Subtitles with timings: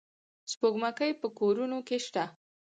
[0.51, 2.23] سپوږمکۍ په کورونو کې شته.